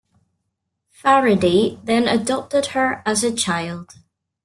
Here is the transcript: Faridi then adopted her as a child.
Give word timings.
Faridi 0.99 1.79
then 1.85 2.07
adopted 2.07 2.65
her 2.73 3.03
as 3.05 3.23
a 3.23 3.31
child. 3.31 3.99